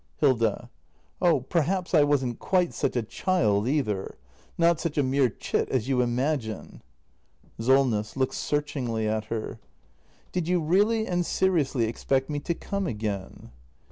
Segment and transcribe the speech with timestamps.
[0.17, 0.71] Hilda.'
[1.21, 4.17] Oh, perhaps I wasn't quite such a child either.
[4.57, 6.81] Not such a mere chit as you imagine.
[7.59, 8.17] SOLNESS.
[8.17, 9.59] [Looks searchingly at her.]
[10.31, 13.51] Did you really and seri ously expect me to come again